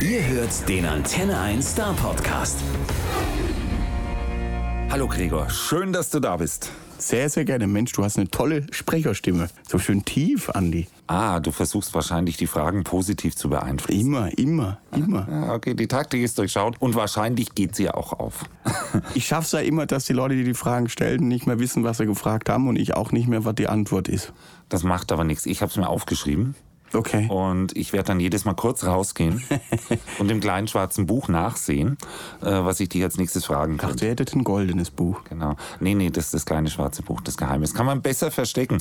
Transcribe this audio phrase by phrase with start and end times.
[0.00, 2.58] Ihr hört den Antenne 1 Star Podcast.
[4.90, 6.72] Hallo Gregor, schön, dass du da bist.
[6.98, 7.68] Sehr, sehr gerne.
[7.68, 9.48] Mensch, du hast eine tolle Sprecherstimme.
[9.68, 10.88] So schön tief, Andi.
[11.06, 14.00] Ah, du versuchst wahrscheinlich die Fragen positiv zu beeinflussen.
[14.00, 15.28] Immer, immer, immer.
[15.28, 18.44] Ah, okay, die Taktik ist durchschaut und wahrscheinlich geht sie auch auf.
[19.14, 21.98] Ich schaff's ja immer, dass die Leute, die die Fragen stellen, nicht mehr wissen, was
[21.98, 24.32] sie gefragt haben und ich auch nicht mehr, was die Antwort ist.
[24.68, 25.46] Das macht aber nichts.
[25.46, 26.54] Ich habe es mir aufgeschrieben.
[26.94, 27.28] Okay.
[27.28, 29.42] Und ich werde dann jedes Mal kurz rausgehen
[30.18, 31.96] und im kleinen schwarzen Buch nachsehen,
[32.40, 34.04] äh, was ich dich als nächstes fragen dachte, könnte.
[34.04, 35.22] ihr hättet ein goldenes Buch.
[35.28, 35.56] Genau.
[35.80, 37.74] Nee, nee, das ist das kleine schwarze Buch, das Geheimnis.
[37.74, 38.78] Kann man besser verstecken.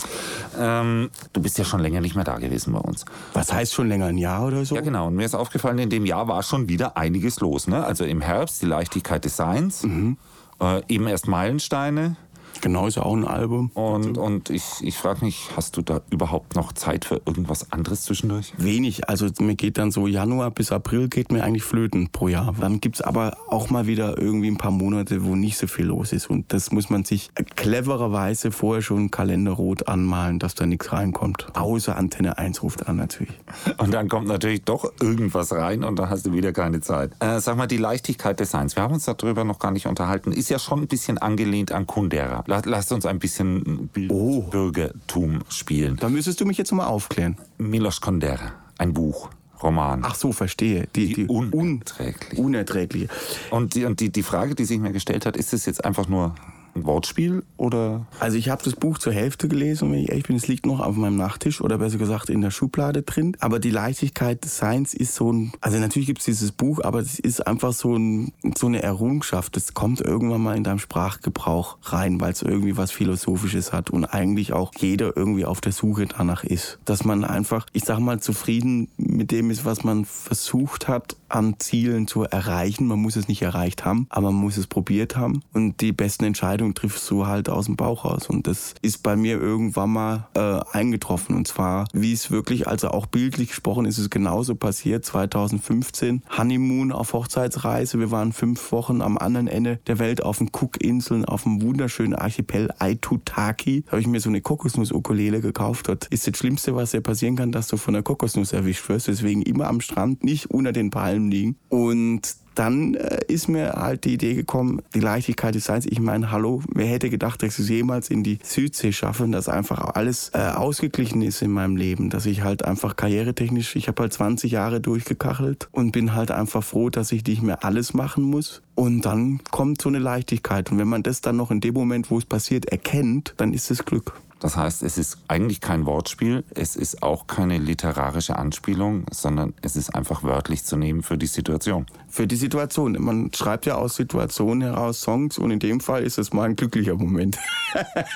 [0.59, 3.05] Ähm, du bist ja schon länger nicht mehr da gewesen bei uns.
[3.34, 4.75] Was heißt schon länger, ein Jahr oder so?
[4.75, 5.08] Ja, genau.
[5.08, 7.67] Und mir ist aufgefallen, in dem Jahr war schon wieder einiges los.
[7.67, 7.84] Ne?
[7.84, 12.16] Also im Herbst die Leichtigkeit des Seins, äh, eben erst Meilensteine.
[12.63, 13.72] Genau, ist ja auch ein Album.
[13.73, 18.03] Und, und ich, ich frage mich, hast du da überhaupt noch Zeit für irgendwas anderes
[18.03, 18.53] zwischendurch?
[18.58, 22.55] Wenig, also mir geht dann so Januar bis April geht mir eigentlich flöten pro Jahr.
[22.58, 26.14] Dann gibt's aber auch mal wieder irgendwie ein paar Monate, wo nicht so viel los
[26.14, 26.30] ist.
[26.30, 30.94] Und das muss man sich clevererweise vorher schon im Kalender rot anmalen, dass da nichts
[30.94, 31.47] reinkommt.
[31.56, 33.34] Außer Antenne 1 ruft an natürlich.
[33.78, 37.11] Und dann kommt natürlich doch irgendwas rein und dann hast du wieder keine Zeit.
[37.19, 38.78] Äh, sag mal, die Leichtigkeit des Seins.
[38.78, 40.31] Wir haben uns darüber noch gar nicht unterhalten.
[40.31, 42.45] Ist ja schon ein bisschen angelehnt an Kundera.
[42.54, 44.42] La- Lass uns ein bisschen Oh.
[44.42, 45.96] Bürgertum spielen.
[45.98, 47.38] Da müsstest du mich jetzt mal aufklären.
[47.58, 49.30] Milos Kundera, ein Buch,
[49.62, 50.02] Roman.
[50.04, 50.88] Ach so, verstehe.
[50.96, 52.40] Die, die un unerträglich.
[52.40, 53.08] unerträgliche.
[53.50, 56.08] Und, die, und die, die Frage, die sich mir gestellt hat, ist es jetzt einfach
[56.08, 56.36] nur
[56.75, 60.35] ein Wortspiel oder Also ich habe das Buch zur Hälfte gelesen, wenn ich ehrlich bin,
[60.35, 63.38] es liegt noch auf meinem Nachttisch oder besser gesagt in der Schublade drin.
[63.39, 66.99] Aber die Leichtigkeit des Seins ist so ein, also natürlich gibt es dieses Buch, aber
[66.99, 69.55] es ist einfach so, ein, so eine Errungenschaft.
[69.55, 74.05] Das kommt irgendwann mal in deinem Sprachgebrauch rein, weil es irgendwie was Philosophisches hat und
[74.05, 76.79] eigentlich auch jeder irgendwie auf der Suche danach ist.
[76.85, 81.55] Dass man einfach, ich sag mal, zufrieden mit dem ist, was man versucht hat, an
[81.59, 82.88] Zielen zu erreichen.
[82.88, 85.41] Man muss es nicht erreicht haben, aber man muss es probiert haben.
[85.53, 88.29] Und die besten Entscheidungen triffst du halt aus dem Bauch raus.
[88.29, 91.35] Und das ist bei mir irgendwann mal äh, eingetroffen.
[91.35, 95.06] Und zwar, wie es wirklich, also auch bildlich gesprochen, ist es genauso passiert.
[95.06, 98.00] 2015, Honeymoon auf Hochzeitsreise.
[98.00, 102.16] Wir waren fünf Wochen am anderen Ende der Welt auf den Cook-Inseln, auf dem wunderschönen
[102.16, 103.81] Archipel Aitutaki.
[103.81, 105.88] Da habe ich mir so eine Kokosnuss-Ukulele gekauft.
[105.88, 109.07] Dort ist das Schlimmste, was dir passieren kann, dass du von der Kokosnuss erwischt wirst.
[109.07, 111.57] Deswegen immer am Strand, nicht unter den Palmen liegen.
[111.69, 115.86] Und dann äh, ist mir halt die Idee gekommen, die Leichtigkeit des Seins.
[115.86, 119.50] Ich meine, hallo, wer hätte gedacht, dass ich es jemals in die Südsee schaffe, dass
[119.50, 124.03] einfach alles äh, ausgeglichen ist in meinem Leben, dass ich halt einfach karrieretechnisch, ich habe
[124.03, 128.24] halt 20 Jahre durchgekachelt und bin halt einfach froh, dass ich nicht mehr alles machen
[128.24, 128.62] muss.
[128.75, 130.72] Und dann kommt so eine Leichtigkeit.
[130.72, 133.69] Und wenn man das dann noch in dem Moment, wo es passiert, erkennt, dann ist
[133.69, 134.13] es Glück.
[134.44, 139.78] Das heißt, es ist eigentlich kein Wortspiel, es ist auch keine literarische Anspielung, sondern es
[139.78, 141.86] ist einfach wörtlich zu nehmen für die Situation.
[142.09, 142.98] Für die Situation.
[143.00, 146.58] Man schreibt ja aus Situationen heraus Songs und in dem Fall ist es mal ein
[146.58, 147.40] glücklicher Moment.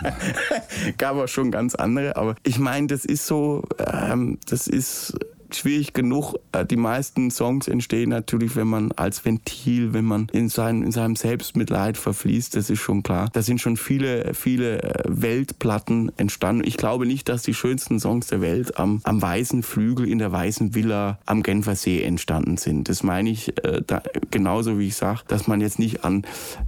[0.98, 5.18] Gab auch schon ganz andere, aber ich meine, das ist so, ähm, das ist
[5.56, 6.36] schwierig genug.
[6.52, 10.92] Äh, Die meisten Songs entstehen natürlich, wenn man als Ventil, wenn man in, sein, in
[10.92, 13.30] seinem Selbstmitleid verfließt, das ist schon klar.
[13.34, 16.64] Da sind schon viele, viele äh, Weltplatten entstanden.
[16.66, 20.32] Ich glaube nicht, dass die schönsten Songs der Welt am, am weißen Flügel in der
[20.32, 22.90] weißen Villa am Genfer See entstanden sind.
[22.90, 26.26] Das meine ich äh, da, genauso, wie ich sage, dass man jetzt nicht an,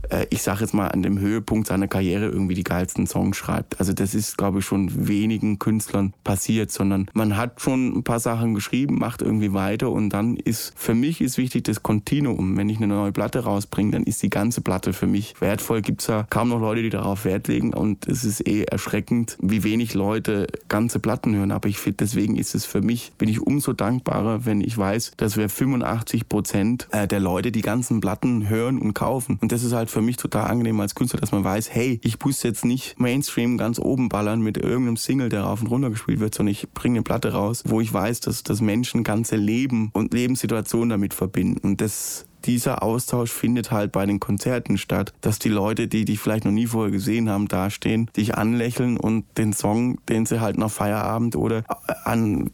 [0.09, 3.79] äh, ich sage jetzt mal, an dem Höhepunkt seiner Karriere irgendwie die geilsten Songs schreibt.
[3.79, 8.19] Also das ist, glaube ich, schon wenigen Künstlern passiert, sondern man hat schon ein paar
[8.19, 12.57] Sachen geschrieben, macht irgendwie weiter und dann ist, für mich ist wichtig das Kontinuum.
[12.57, 15.81] Wenn ich eine neue Platte rausbringe, dann ist die ganze Platte für mich wertvoll.
[15.81, 19.63] Gibt's ja kaum noch Leute, die darauf Wert legen und es ist eh erschreckend, wie
[19.63, 21.51] wenig Leute ganze Platten hören.
[21.51, 25.13] Aber ich finde, deswegen ist es für mich, bin ich umso dankbarer, wenn ich weiß,
[25.17, 29.37] dass wir 85 Prozent äh, der Leute die ganzen Platten hören und kaufen.
[29.41, 32.23] Und das ist halt für mich total angenehm als Künstler, dass man weiß, hey, ich
[32.23, 36.19] muss jetzt nicht Mainstream ganz oben ballern mit irgendeinem Single, der rauf und runter gespielt
[36.19, 39.89] wird, sondern ich bringe eine Platte raus, wo ich weiß, dass, dass Menschen ganze Leben
[39.93, 41.59] und Lebenssituationen damit verbinden.
[41.65, 46.19] Und das dieser Austausch findet halt bei den Konzerten statt, dass die Leute, die dich
[46.19, 50.57] vielleicht noch nie vorher gesehen haben, dastehen, dich anlächeln und den Song, den sie halt
[50.57, 51.63] nach Feierabend oder
[52.05, 52.49] an,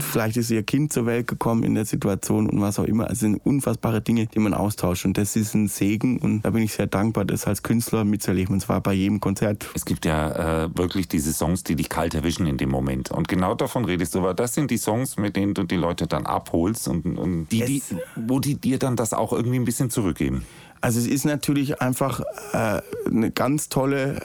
[0.00, 3.06] vielleicht ist ihr Kind zur Welt gekommen in der Situation und was auch immer.
[3.08, 6.62] Also sind unfassbare Dinge, die man austauscht und das ist ein Segen und da bin
[6.62, 9.66] ich sehr dankbar, das als Künstler mitzuerleben und zwar bei jedem Konzert.
[9.74, 13.10] Es gibt ja äh, wirklich diese Songs, die dich kalt erwischen in dem Moment.
[13.10, 16.06] Und genau davon redest du, weil das sind die Songs, mit denen du die Leute
[16.06, 19.64] dann abholst und, und die, die, Es- wo die dir dann das auch irgendwie ein
[19.64, 20.44] bisschen zurückgeben.
[20.80, 22.20] Also es ist natürlich einfach
[22.52, 24.20] äh, eine ganz tolle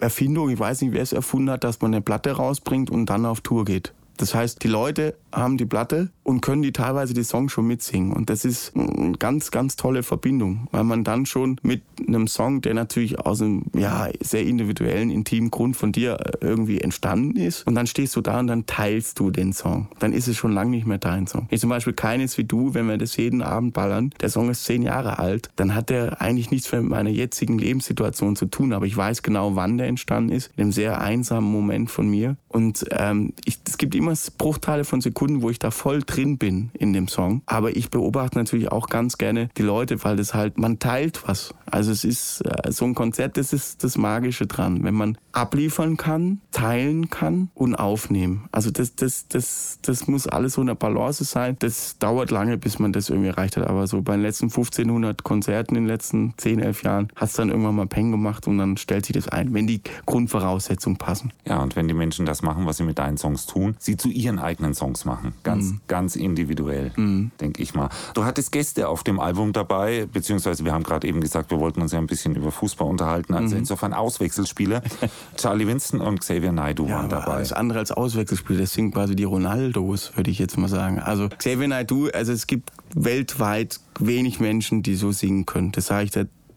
[0.00, 0.50] Erfindung.
[0.50, 3.40] Ich weiß nicht, wer es erfunden hat, dass man eine Platte rausbringt und dann auf
[3.40, 3.92] Tour geht.
[4.16, 8.12] Das heißt, die Leute haben die Platte und können die teilweise die Songs schon mitsingen.
[8.12, 12.60] Und das ist eine ganz, ganz tolle Verbindung, weil man dann schon mit einem Song,
[12.62, 17.76] der natürlich aus einem ja, sehr individuellen, intimen Grund von dir irgendwie entstanden ist, und
[17.76, 19.86] dann stehst du da und dann teilst du den Song.
[20.00, 21.46] Dann ist es schon lange nicht mehr dein Song.
[21.50, 24.64] Ich zum Beispiel keines wie du, wenn wir das jeden Abend ballern, der Song ist
[24.64, 28.72] zehn Jahre alt, dann hat der eigentlich nichts mehr mit meiner jetzigen Lebenssituation zu tun,
[28.72, 32.36] aber ich weiß genau, wann der entstanden ist, in einem sehr einsamen Moment von mir.
[32.48, 36.70] Und ähm, ich, es gibt immer Bruchteile von Sekunden, wo ich da voll drin bin
[36.74, 37.42] in dem Song.
[37.46, 41.54] Aber ich beobachte natürlich auch ganz gerne die Leute, weil das halt, man teilt was.
[41.70, 44.82] Also es ist äh, so ein Konzert, das ist das Magische dran.
[44.84, 48.48] Wenn man abliefern kann, teilen kann und aufnehmen.
[48.52, 51.56] Also das, das, das, das muss alles so eine Balance sein.
[51.58, 53.66] Das dauert lange, bis man das irgendwie erreicht hat.
[53.66, 57.34] Aber so bei den letzten 1500 Konzerten in den letzten 10, 11 Jahren hat es
[57.34, 61.32] dann irgendwann mal Peng gemacht und dann stellt sich das ein, wenn die Grundvoraussetzungen passen.
[61.46, 64.08] Ja, und wenn die Menschen das machen, was sie mit deinen Songs tun, sie zu
[64.08, 65.32] ihren eigenen Songs machen.
[65.42, 65.80] Ganz, mhm.
[65.88, 67.32] ganz individuell, mhm.
[67.40, 67.88] denke ich mal.
[68.14, 71.82] Du hattest Gäste auf dem Album dabei, beziehungsweise wir haben gerade eben gesagt, wir wollten
[71.82, 73.34] uns ja ein bisschen über Fußball unterhalten.
[73.34, 73.60] Also mhm.
[73.60, 74.82] insofern Auswechselspieler.
[75.36, 77.32] Charlie Winston und Xavier Naidu ja, waren dabei.
[77.32, 80.98] Alles andere als Auswechselspieler, das sind quasi die Ronaldos, würde ich jetzt mal sagen.
[80.98, 85.72] Also Xavier Naidu, also es gibt weltweit wenig Menschen, die so singen können.
[85.72, 86.10] Das sage ich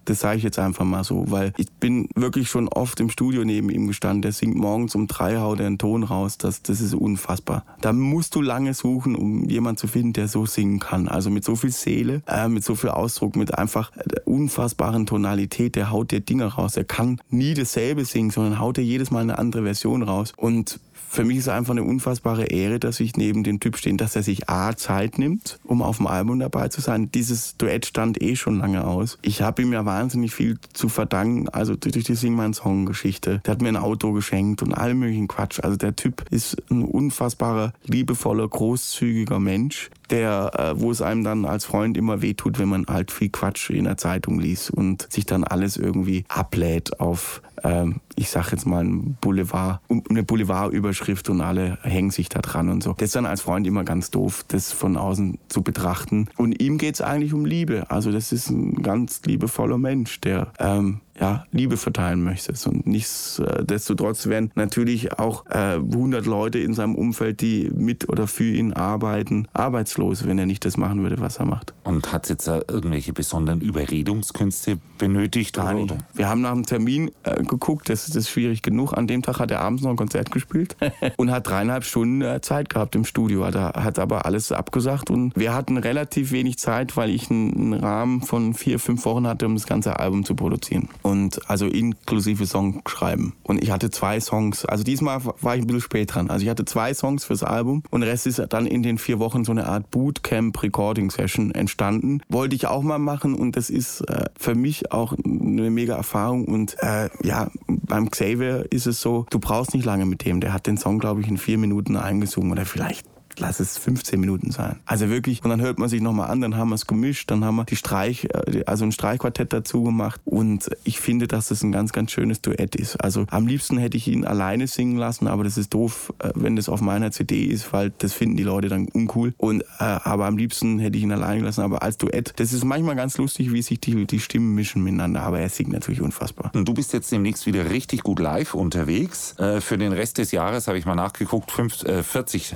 [0.10, 3.46] das sage ich jetzt einfach mal so, weil ich bin wirklich schon oft im Studio
[3.46, 4.24] neben ihm gestanden.
[4.24, 6.38] Der singt morgens um drei, haut er einen Ton raus.
[6.38, 7.64] Das, das ist unfassbar.
[7.82, 11.08] Da musst du lange suchen, um jemanden zu finden, der so singen kann.
[11.08, 15.76] Also mit so viel Seele, äh, mit so viel Ausdruck, mit einfach der unfassbaren Tonalität.
[15.76, 16.76] Der haut dir Dinge raus.
[16.76, 20.34] Er kann nie dasselbe singen, sondern haut dir jedes Mal eine andere Version raus.
[20.36, 23.96] Und für mich ist es einfach eine unfassbare Ehre, dass ich neben dem Typ stehe,
[23.96, 27.12] dass er sich A, Zeit nimmt, um auf dem Album dabei zu sein.
[27.12, 29.18] Dieses Duett stand eh schon lange aus.
[29.22, 33.42] Ich habe ihm ja wahnsinnig viel zu verdanken, also durch die Sing mein Song Geschichte.
[33.46, 35.60] Der hat mir ein Auto geschenkt und all möglichen Quatsch.
[35.62, 41.46] Also der Typ ist ein unfassbarer, liebevoller, großzügiger Mensch, der, äh, wo es einem dann
[41.46, 45.26] als Freund immer wehtut, wenn man halt viel Quatsch in der Zeitung liest und sich
[45.26, 51.42] dann alles irgendwie ablädt auf, ähm, ich sag jetzt mal, ein Boulevard, eine Boulevardüberschrift und
[51.42, 52.94] alle hängen sich da dran und so.
[52.94, 56.28] Das ist dann als Freund immer ganz doof, das von außen zu betrachten.
[56.38, 57.90] Und ihm geht's eigentlich um Liebe.
[57.90, 62.66] Also das ist ein ganz liebevoller Mensch, der ähm, ja, Liebe verteilen möchtest.
[62.68, 68.52] Und nichtsdestotrotz werden natürlich auch äh, 100 Leute in seinem Umfeld, die mit oder für
[68.52, 71.74] ihn arbeiten, arbeitslos, wenn er nicht das machen würde, was er macht.
[71.84, 75.56] Und hat es jetzt äh, irgendwelche besonderen Überredungskünste benötigt?
[75.56, 75.92] Gar nicht.
[75.92, 75.98] Oder?
[76.14, 78.94] Wir haben nach dem Termin äh, geguckt, das, das ist schwierig genug.
[78.94, 80.78] An dem Tag hat er abends noch ein Konzert gespielt
[81.18, 83.46] und hat dreieinhalb Stunden äh, Zeit gehabt im Studio.
[83.46, 87.54] Hat, er, hat aber alles abgesagt und wir hatten relativ wenig Zeit, weil ich einen,
[87.54, 91.09] einen Rahmen von vier, fünf Wochen hatte, um das ganze Album zu produzieren und
[91.48, 93.34] also inklusive Song schreiben.
[93.44, 96.30] Und ich hatte zwei Songs, also diesmal war ich ein bisschen spät dran.
[96.30, 99.20] Also ich hatte zwei Songs fürs Album und der Rest ist dann in den vier
[99.20, 102.22] Wochen so eine Art Bootcamp Recording Session entstanden.
[102.30, 106.46] Wollte ich auch mal machen und das ist äh, für mich auch eine mega Erfahrung
[106.46, 110.40] und äh, ja, beim Xavier ist es so, du brauchst nicht lange mit dem.
[110.40, 113.06] Der hat den Song, glaube ich, in vier Minuten eingesungen oder vielleicht
[113.40, 114.78] lass es 15 Minuten sein.
[114.86, 117.44] Also wirklich, und dann hört man sich nochmal an, dann haben wir es gemischt, dann
[117.44, 121.64] haben wir die Streich, äh, also ein Streichquartett dazu gemacht und ich finde, dass das
[121.64, 122.98] ein ganz, ganz schönes Duett ist.
[122.98, 126.56] Also am liebsten hätte ich ihn alleine singen lassen, aber das ist doof, äh, wenn
[126.56, 129.34] das auf meiner CD ist, weil das finden die Leute dann uncool.
[129.38, 132.64] Und, äh, aber am liebsten hätte ich ihn alleine gelassen, aber als Duett, das ist
[132.64, 136.52] manchmal ganz lustig, wie sich die, die Stimmen mischen miteinander, aber er singt natürlich unfassbar.
[136.54, 139.36] Und du bist jetzt demnächst wieder richtig gut live unterwegs.
[139.60, 142.56] Für den Rest des Jahres habe ich mal nachgeguckt, 40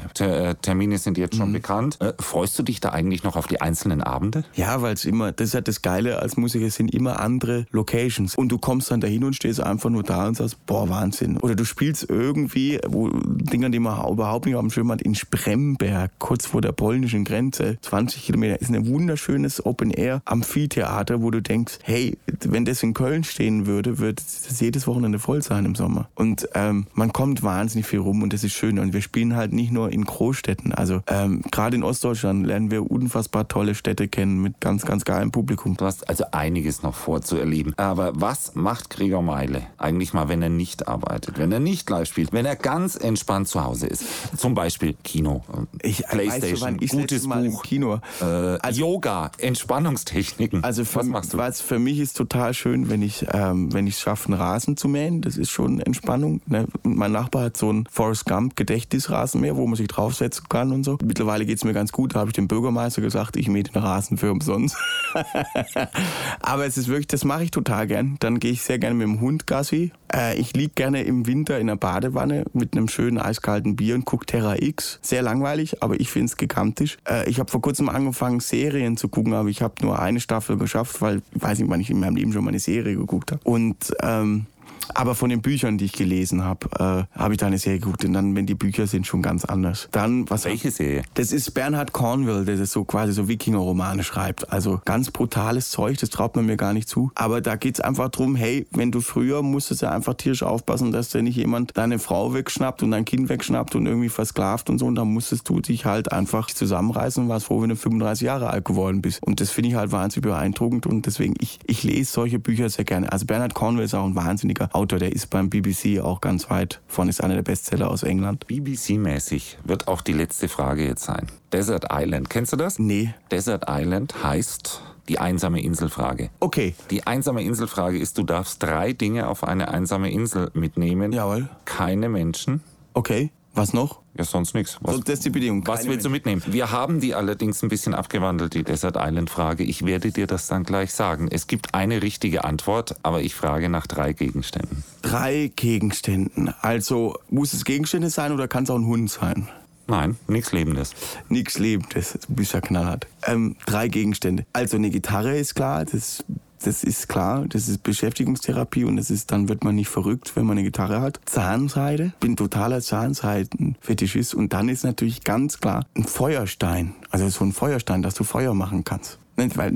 [0.62, 1.53] Termine sind jetzt schon mhm.
[1.53, 1.98] bekannt.
[2.01, 4.44] Äh, freust du dich da eigentlich noch auf die einzelnen Abende?
[4.56, 7.65] Ja, weil es immer, das ist ja das Geile als Musiker, es sind immer andere
[7.72, 8.36] Locations.
[8.36, 11.38] Und du kommst dann dahin und stehst einfach nur da und sagst, boah, Wahnsinn.
[11.38, 15.15] Oder du spielst irgendwie, wo Dinger, die man überhaupt nicht auf dem Schirm hat, in
[15.15, 21.80] Spremberg, kurz vor der polnischen Grenze, 20 Kilometer, ist ein wunderschönes Open-Air-Amphitheater, wo du denkst,
[21.84, 26.10] hey, wenn das in Köln stehen würde, würde das jedes Wochenende voll sein im Sommer.
[26.15, 28.80] Und ähm, man kommt wahnsinnig viel rum und das ist schön.
[28.80, 30.62] Und wir spielen halt nicht nur in Großstädten.
[30.72, 35.32] Also ähm, gerade in Ostdeutschland lernen wir unfassbar tolle Städte kennen mit ganz, ganz geilem
[35.32, 35.75] Publikum.
[35.75, 37.74] Du hast also einiges noch vorzuerleben.
[37.77, 42.08] Aber was macht Gregor Meile eigentlich mal, wenn er nicht arbeitet, wenn er nicht live
[42.08, 44.05] spielt, wenn er ganz entspannt zu Hause ist?
[44.38, 45.43] Zum Beispiel Kino,
[45.82, 48.00] ich, Playstation, weißt du, gutes Buch, Kino.
[48.22, 50.63] Äh, also, Yoga, Entspannungstechniken.
[50.63, 51.38] Also für, was machst du?
[51.38, 54.77] Was für mich ist total schön, wenn ich ähm, wenn ich es schaffe, einen Rasen
[54.77, 55.22] zu mähen.
[55.22, 56.41] Das ist schon Entspannung.
[56.46, 56.67] Ne?
[56.84, 61.00] Mein Nachbar hat so ein Forrest Gump Gedächtnisrasenmäher, wo man sich draufsetzen kann und so.
[61.04, 62.14] Mittlerweile geht es mir ganz gut.
[62.14, 64.78] Da habe ich dem Bürgermeister gesagt, ich mähe den Rasen für umsonst.
[66.42, 68.18] Aber es ist wirklich, das mache ich total gern.
[68.20, 69.92] Dann gehe ich sehr gerne mit dem Hund Gassi.
[70.14, 74.06] Äh, ich liege gerne im Winter in der Badewanne mit einem schönen eiskalten Bier und
[74.06, 75.00] gucke Terra X.
[75.02, 76.98] Sehr langweilig, aber ich finde es gigantisch.
[77.10, 80.58] Äh, ich habe vor kurzem angefangen, Serien zu gucken, aber ich habe nur eine Staffel
[80.58, 83.32] geschafft, weil ich weiß nicht, wann ich in meinem Leben schon mal eine Serie geguckt
[83.32, 83.42] habe.
[83.44, 84.46] Und ähm,
[84.94, 88.06] aber von den Büchern, die ich gelesen habe, äh, habe ich da eine Serie geguckt.
[88.06, 89.88] Und dann, wenn die Bücher sind, schon ganz anders.
[89.92, 91.04] Dann, was Welche Serie?
[91.13, 94.52] Das ist Bernhard Cornwell, der das so quasi so Wikinger-Romane schreibt.
[94.52, 97.12] Also ganz brutales Zeug, das traut man mir gar nicht zu.
[97.16, 101.10] Aber da geht's einfach drum, hey, wenn du früher musstest du einfach tierisch aufpassen, dass
[101.10, 104.86] dir nicht jemand deine Frau wegschnappt und dein Kind wegschnappt und irgendwie versklavt und so.
[104.86, 108.50] Und da musstest du dich halt einfach zusammenreißen und warst froh, wenn du 35 Jahre
[108.50, 109.24] alt geworden bist.
[109.24, 110.86] Und das finde ich halt wahnsinnig beeindruckend.
[110.86, 113.12] Und deswegen, ich, ich lese solche Bücher sehr gerne.
[113.12, 116.82] Also Bernhard Cornwell ist auch ein wahnsinniger Autor, der ist beim BBC auch ganz weit
[116.88, 118.46] vorne, ist einer der Bestseller aus England.
[118.48, 121.27] BBC-mäßig wird auch die letzte Frage jetzt sein.
[121.51, 122.80] Desert Island, kennst du das?
[122.80, 123.13] Nee.
[123.32, 126.30] Desert Island heißt die einsame Inselfrage.
[126.39, 126.75] Okay.
[126.89, 131.12] Die einsame Inselfrage ist, du darfst drei Dinge auf eine einsame Insel mitnehmen.
[131.12, 131.50] Jawohl.
[131.65, 132.62] Keine Menschen.
[132.94, 133.32] Okay.
[133.56, 134.02] Was noch?
[134.18, 134.78] Ja, sonst nichts.
[134.82, 135.66] Was, So, das ist die Bedingung.
[135.68, 136.42] was willst du mitnehmen?
[136.48, 139.64] Wir haben die allerdings ein bisschen abgewandelt, die Desert Island Frage.
[139.64, 141.28] Ich werde dir das dann gleich sagen.
[141.30, 144.84] Es gibt eine richtige Antwort, aber ich frage nach drei Gegenständen.
[145.04, 146.54] Drei Gegenständen.
[146.62, 149.48] Also muss es Gegenstände sein oder kann es auch ein Hund sein?
[149.86, 150.94] Nein, nichts Lebendes.
[151.30, 152.18] Nichts Lebendes.
[152.28, 153.06] Du bist ja knallhart.
[153.28, 154.46] Ähm, drei Gegenstände.
[154.54, 156.24] Also eine Gitarre ist klar, das,
[156.65, 157.46] das ist klar.
[157.48, 161.01] Das ist Beschäftigungstherapie und das ist, dann wird man nicht verrückt, wenn man eine Gitarre
[161.01, 161.20] hat.
[161.25, 162.13] Zahnseide.
[162.20, 164.34] Bin totaler Zahnseiden-Fetischist.
[164.34, 166.96] Und dann ist natürlich ganz klar ein Feuerstein.
[167.12, 169.20] Also so ein Feuerstein, dass du Feuer machen kannst.
[169.36, 169.74] Weil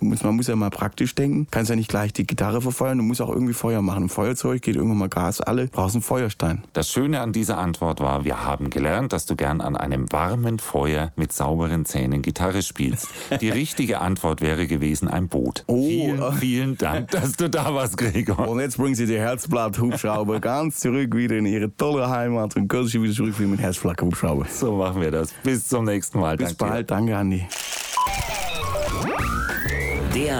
[0.00, 1.46] man muss ja mal praktisch denken.
[1.50, 4.08] Kannst ja nicht gleich die Gitarre verfeuern, du musst auch irgendwie Feuer machen.
[4.08, 6.64] Feuerzeug geht irgendwann mal Gas alle, brauchst einen Feuerstein.
[6.72, 10.58] Das Schöne an dieser Antwort war, wir haben gelernt, dass du gern an einem warmen
[10.58, 13.08] Feuer mit sauberen Zähnen Gitarre spielst.
[13.40, 15.64] Die richtige Antwort wäre gewesen ein Boot.
[15.66, 15.86] Oh.
[15.86, 18.48] Vielen, vielen Dank, dass du da warst, Gregor.
[18.48, 22.86] Und jetzt bringen sie die Herzblatt-Hubschrauber ganz zurück wieder in ihre tolle Heimat und können
[22.86, 24.46] sie wieder zurückfliegen mit Herzblatt-Hubschrauber.
[24.50, 25.32] So machen wir das.
[25.42, 26.36] Bis zum nächsten Mal.
[26.36, 26.70] Bis Danke dir.
[26.70, 27.46] bald, danke Andi.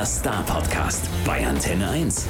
[0.01, 2.27] Der Star Podcast bei Antenne 1.